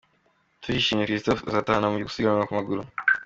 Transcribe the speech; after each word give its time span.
Tuyishimire 0.61 1.07
Christophe 1.09 1.45
uzahatana 1.47 1.87
mu 1.93 1.97
gusiganwa 2.05 2.47
ku 2.47 2.53
maguru. 2.57 2.81